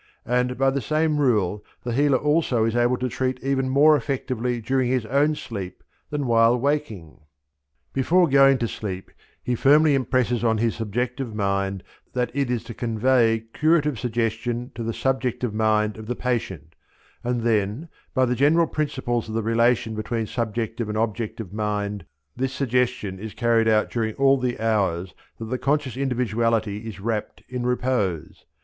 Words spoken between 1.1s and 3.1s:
rule the healer also is able to